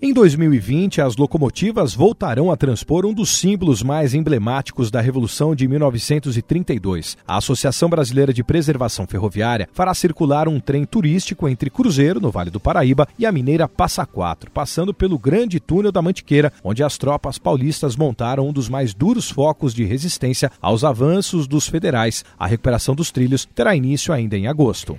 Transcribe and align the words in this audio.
Em 0.00 0.12
2020, 0.12 1.00
as 1.00 1.16
locomotivas 1.16 1.92
voltarão 1.92 2.52
a 2.52 2.56
transpor 2.56 3.04
um 3.04 3.12
dos 3.12 3.36
símbolos 3.36 3.82
mais 3.82 4.14
emblemáticos 4.14 4.92
da 4.92 5.00
Revolução 5.00 5.56
de 5.56 5.66
1932. 5.66 7.18
A 7.26 7.38
Associação 7.38 7.88
Brasileira 7.88 8.32
de 8.32 8.44
Preservação 8.44 9.08
Ferroviária 9.08 9.68
fará 9.72 9.92
circular 9.92 10.46
um 10.46 10.60
trem 10.60 10.84
turístico 10.84 11.48
entre 11.48 11.68
Cruzeiro, 11.68 12.20
no 12.20 12.30
Vale 12.30 12.48
do 12.48 12.60
Paraíba, 12.60 13.08
e 13.18 13.26
a 13.26 13.32
mineira 13.32 13.66
Passa 13.66 14.06
Quatro, 14.06 14.52
passando 14.52 14.94
pelo 14.94 15.18
grande 15.18 15.58
túnel 15.58 15.90
da 15.90 16.00
Mantiqueira, 16.00 16.52
onde 16.62 16.84
as 16.84 16.96
tropas 16.96 17.36
paulistas 17.36 17.96
montaram 17.96 18.46
um 18.46 18.52
dos 18.52 18.68
mais 18.68 18.94
duros 18.94 19.28
focos 19.28 19.74
de 19.74 19.82
resistência 19.82 20.52
aos 20.62 20.84
avanços 20.84 21.48
dos 21.48 21.66
federais. 21.66 22.24
A 22.38 22.46
recuperação 22.46 22.94
dos 22.94 23.10
trilhos 23.10 23.48
terá 23.52 23.74
início 23.74 24.14
ainda 24.14 24.38
em 24.38 24.46
agosto. 24.46 24.94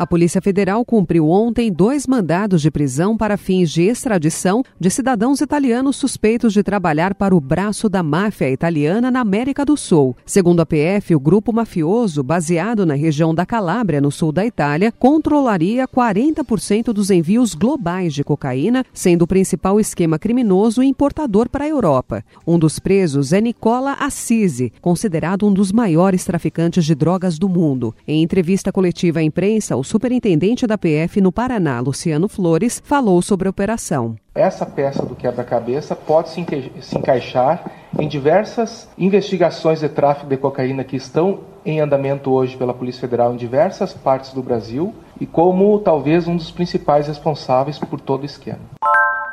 A 0.00 0.06
Polícia 0.06 0.40
Federal 0.40 0.82
cumpriu 0.82 1.28
ontem 1.28 1.70
dois 1.70 2.06
mandados 2.06 2.62
de 2.62 2.70
prisão 2.70 3.18
para 3.18 3.36
fins 3.36 3.70
de 3.70 3.82
extradição 3.82 4.64
de 4.80 4.88
cidadãos 4.88 5.42
italianos 5.42 5.96
suspeitos 5.96 6.54
de 6.54 6.62
trabalhar 6.62 7.14
para 7.14 7.36
o 7.36 7.40
braço 7.40 7.86
da 7.86 8.02
máfia 8.02 8.48
italiana 8.48 9.10
na 9.10 9.20
América 9.20 9.62
do 9.62 9.76
Sul. 9.76 10.16
Segundo 10.24 10.60
a 10.60 10.64
PF, 10.64 11.14
o 11.14 11.20
grupo 11.20 11.52
mafioso, 11.52 12.22
baseado 12.22 12.86
na 12.86 12.94
região 12.94 13.34
da 13.34 13.44
Calábria, 13.44 14.00
no 14.00 14.10
sul 14.10 14.32
da 14.32 14.46
Itália, 14.46 14.90
controlaria 14.90 15.86
40% 15.86 16.94
dos 16.94 17.10
envios 17.10 17.54
globais 17.54 18.14
de 18.14 18.24
cocaína, 18.24 18.86
sendo 18.94 19.24
o 19.24 19.28
principal 19.28 19.78
esquema 19.78 20.18
criminoso 20.18 20.82
importador 20.82 21.46
para 21.50 21.66
a 21.66 21.68
Europa. 21.68 22.24
Um 22.46 22.58
dos 22.58 22.78
presos 22.78 23.34
é 23.34 23.40
Nicola 23.42 23.98
Assisi, 24.00 24.72
considerado 24.80 25.46
um 25.46 25.52
dos 25.52 25.70
maiores 25.70 26.24
traficantes 26.24 26.86
de 26.86 26.94
drogas 26.94 27.38
do 27.38 27.50
mundo. 27.50 27.94
Em 28.08 28.22
entrevista 28.22 28.72
coletiva 28.72 29.18
à 29.18 29.22
imprensa, 29.22 29.76
o 29.76 29.89
superintendente 29.90 30.68
da 30.68 30.78
PF 30.78 31.20
no 31.20 31.32
Paraná, 31.32 31.80
Luciano 31.80 32.28
Flores, 32.28 32.80
falou 32.84 33.20
sobre 33.20 33.48
a 33.48 33.50
operação. 33.50 34.14
Essa 34.32 34.64
peça 34.64 35.04
do 35.04 35.16
quebra-cabeça 35.16 35.96
pode 35.96 36.28
se, 36.28 36.46
se 36.80 36.96
encaixar 36.96 37.68
em 37.98 38.06
diversas 38.06 38.88
investigações 38.96 39.80
de 39.80 39.88
tráfico 39.88 40.28
de 40.28 40.36
cocaína 40.36 40.84
que 40.84 40.94
estão 40.94 41.40
em 41.66 41.80
andamento 41.80 42.30
hoje 42.30 42.56
pela 42.56 42.72
Polícia 42.72 43.00
Federal 43.00 43.34
em 43.34 43.36
diversas 43.36 43.92
partes 43.92 44.32
do 44.32 44.40
Brasil 44.40 44.94
e 45.20 45.26
como 45.26 45.76
talvez 45.80 46.28
um 46.28 46.36
dos 46.36 46.52
principais 46.52 47.08
responsáveis 47.08 47.76
por 47.76 48.00
todo 48.00 48.22
o 48.22 48.26
esquema. 48.26 48.60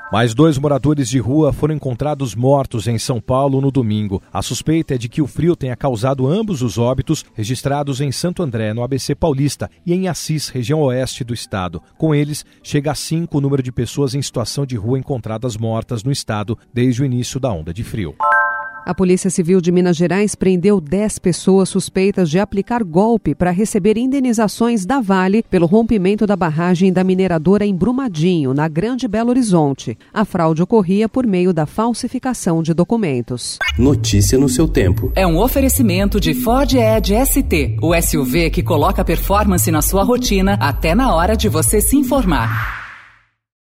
Mais 0.09 0.33
dois 0.33 0.58
moradores 0.58 1.09
de 1.09 1.19
rua 1.19 1.52
foram 1.52 1.75
encontrados 1.75 2.33
mortos 2.33 2.88
em 2.88 2.97
São 2.97 3.19
Paulo 3.19 3.59
no 3.59 3.69
domingo. 3.69 4.23
A 4.31 4.41
suspeita 4.41 4.95
é 4.95 4.97
de 4.97 5.09
que 5.09 5.22
o 5.22 5.27
frio 5.27 5.53
tenha 5.53 5.75
causado 5.75 6.25
ambos 6.25 6.61
os 6.61 6.77
óbitos 6.77 7.25
registrados 7.33 7.99
em 7.99 8.09
Santo 8.09 8.41
André, 8.41 8.73
no 8.73 8.83
ABC 8.83 9.14
Paulista, 9.14 9.69
e 9.86 9.94
em 9.94 10.08
Assis, 10.08 10.47
região 10.47 10.80
oeste 10.80 11.25
do 11.25 11.33
estado. 11.33 11.83
Com 11.97 12.16
eles, 12.16 12.45
chega 12.64 12.91
a 12.91 12.95
cinco 12.95 13.38
o 13.38 13.41
número 13.41 13.61
de 13.61 13.72
pessoas 13.72 14.16
em 14.16 14.22
situação 14.22 14.66
de 14.66 14.77
rua 14.77 14.97
encontradas 14.97 15.58
mortas 15.58 16.05
no 16.05 16.11
estado 16.11 16.58
desde 16.73 17.02
o 17.02 17.05
início 17.05 17.38
da 17.38 17.52
onda 17.52 17.73
de 17.73 17.83
frio. 17.83 18.16
A 18.88 18.93
Polícia 18.93 19.30
Civil 19.30 19.59
de 19.59 19.69
Minas 19.69 19.97
Gerais 19.97 20.33
prendeu 20.33 20.80
10 20.80 21.19
pessoas 21.19 21.67
suspeitas 21.67 22.30
de 22.30 22.39
aplicar 22.39 22.85
golpe 22.85 23.35
para 23.35 23.52
receber 23.52 23.97
indenizações 23.97 24.85
da 24.85 25.02
Vale 25.02 25.43
pelo 25.43 25.66
rompimento 25.66 26.25
da 26.25 26.38
barragem 26.38 26.93
da 26.93 27.03
mineradora 27.03 27.65
em 27.65 27.75
Brumadinho, 27.75 28.53
na 28.53 28.69
Grande 28.69 29.05
Belo 29.05 29.31
Horizonte. 29.31 29.97
A 30.13 30.23
fraude 30.23 30.63
ocorria 30.63 31.09
por 31.09 31.27
meio 31.27 31.52
da 31.52 31.65
falsificação 31.65 32.63
de 32.63 32.73
documentos. 32.73 33.59
Notícia 33.77 34.39
no 34.39 34.47
seu 34.47 34.69
tempo. 34.69 35.11
É 35.17 35.27
um 35.27 35.38
oferecimento 35.38 36.17
de 36.17 36.33
Ford 36.33 36.73
Edge 36.73 37.13
ST, 37.25 37.80
o 37.81 37.93
SUV 38.02 38.49
que 38.49 38.63
coloca 38.63 39.03
performance 39.03 39.69
na 39.69 39.81
sua 39.81 40.05
rotina 40.05 40.53
até 40.61 40.95
na 40.95 41.13
hora 41.13 41.35
de 41.35 41.49
você 41.49 41.81
se 41.81 41.97
informar. 41.97 42.86